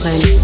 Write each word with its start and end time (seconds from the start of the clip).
Fred. 0.00 0.39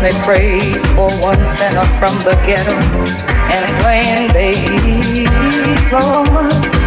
may 0.00 0.10
pray 0.22 0.58
for 0.94 1.10
one 1.20 1.46
sinner 1.46 1.84
from 1.98 2.16
the 2.24 2.32
ghetto 2.46 2.72
and 3.52 3.82
plain 3.82 4.32
babies, 4.32 5.92
Lord. 5.92 6.79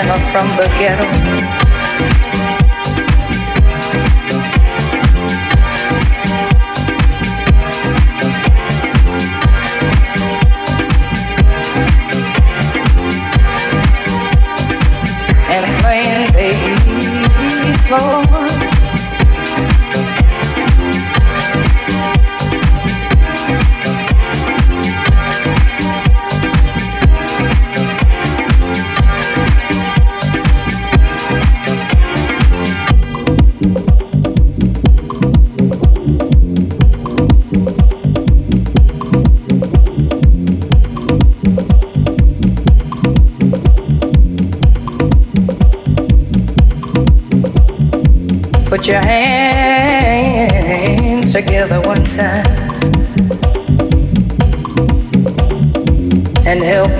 Sinner 0.00 0.18
from 0.32 0.48
the 0.56 0.66
ghetto. 0.78 1.59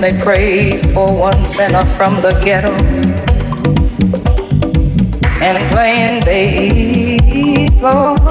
Me 0.01 0.19
pray 0.19 0.77
for 0.93 1.15
one 1.15 1.45
sinner 1.45 1.85
from 1.85 2.15
the 2.21 2.31
ghetto 2.43 2.71
and 5.43 5.71
playing 5.71 6.25
bass, 6.25 7.79
Lord. 7.79 8.30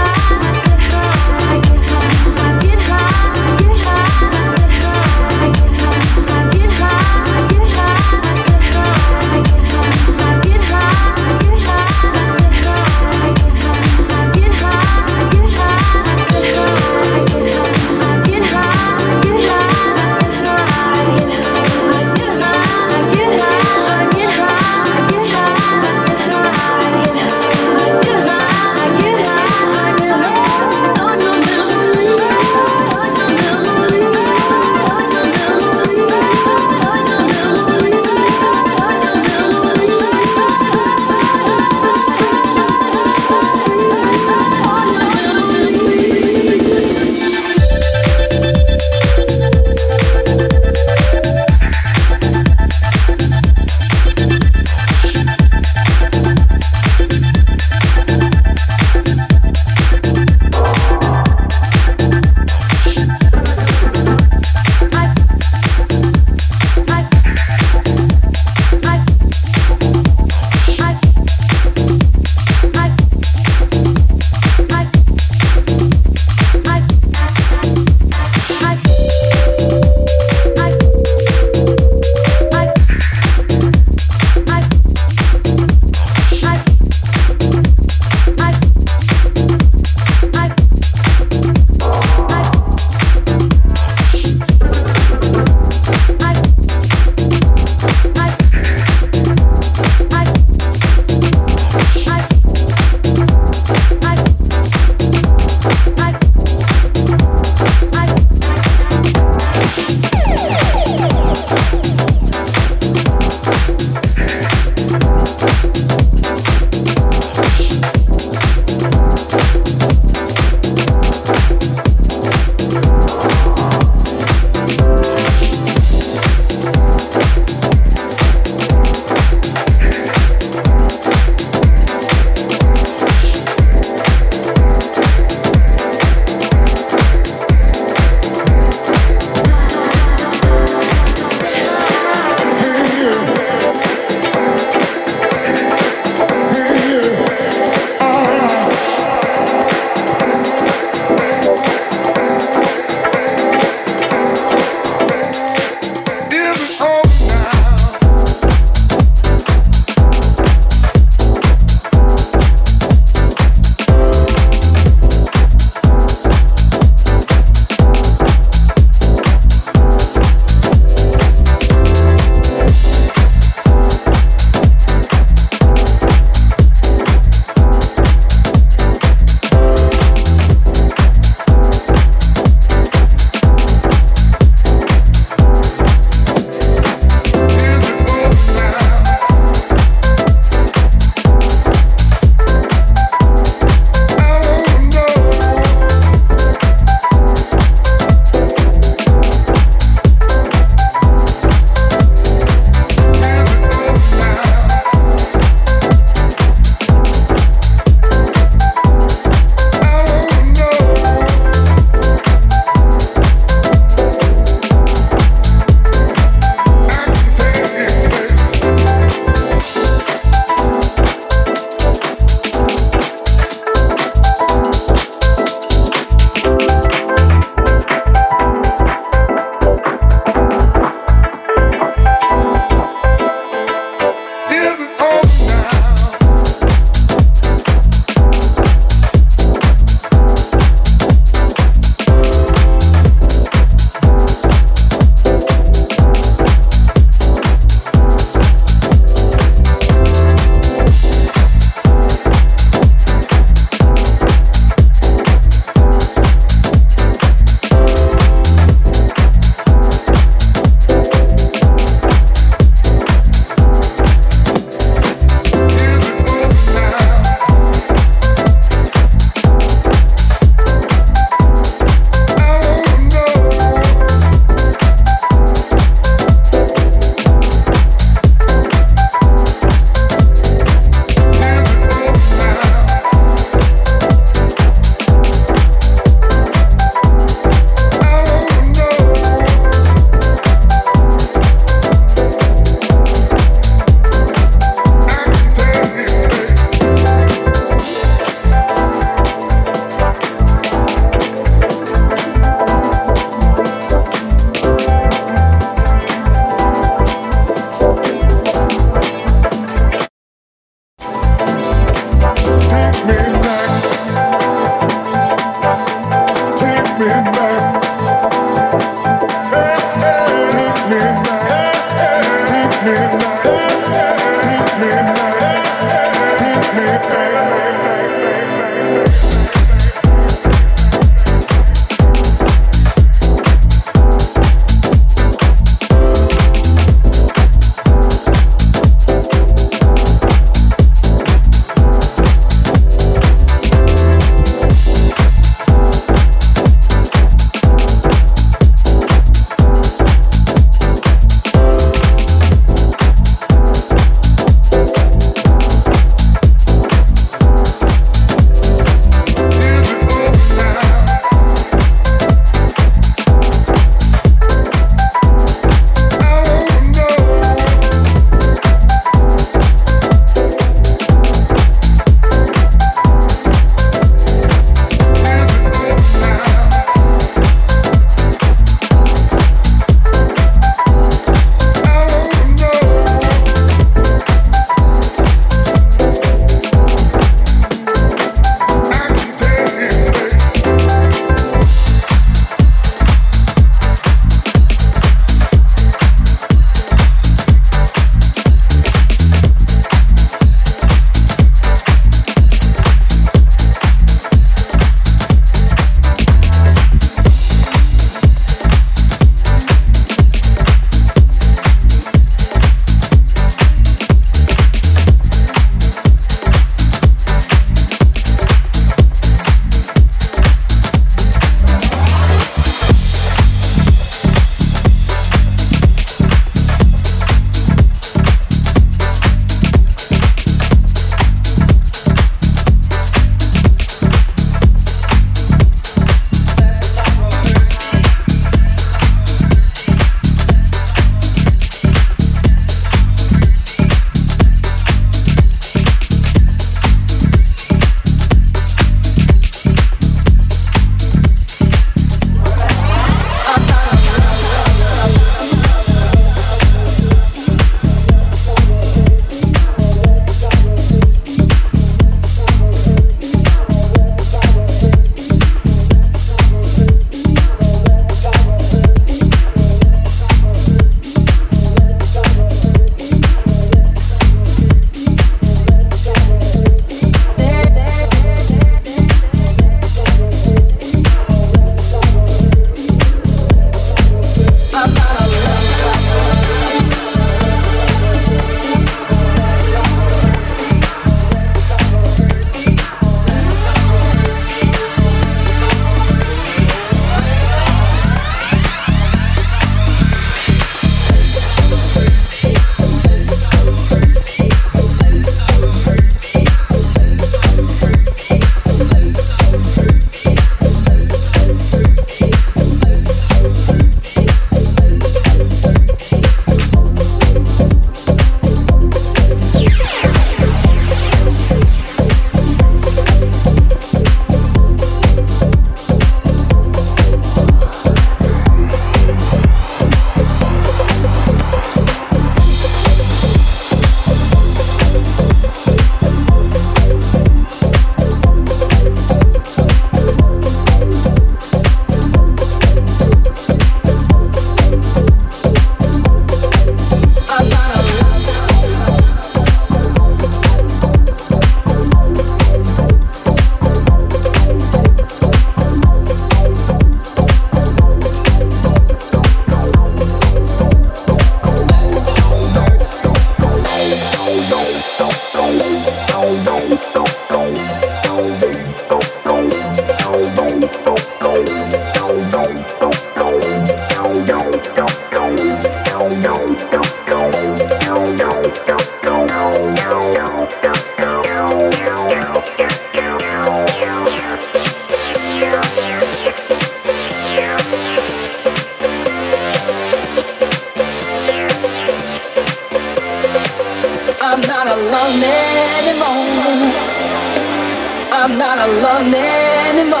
I'm 598.24 598.38
not 598.38 598.58
alone 598.58 599.12
anymore. 599.12 600.00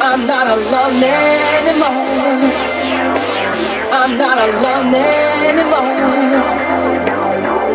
I'm 0.00 0.24
not 0.24 0.46
alone 0.46 1.02
anymore. 1.02 1.98
I'm 3.90 4.16
not 4.16 4.38
alone 4.38 4.94
anymore. 4.94 5.90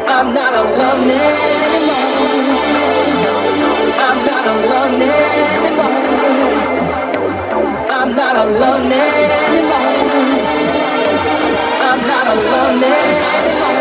I'm 0.07 0.33
not 0.33 0.53
alone 0.63 1.11
anymore. 1.11 2.07
I'm 4.07 4.19
not 4.29 4.45
alone 4.53 5.01
anymore. 5.01 5.97
I'm 7.97 8.15
not 8.15 8.35
alone 8.45 8.91
anymore. 8.93 9.91
I'm 11.89 12.01
not 12.07 12.27
alone 12.37 12.83
anymore. 12.83 13.76